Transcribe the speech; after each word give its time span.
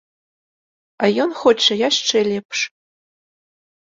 А 1.03 1.09
ён 1.25 1.29
хоча 1.41 1.73
яшчэ 1.89 2.17
лепш. 2.31 2.59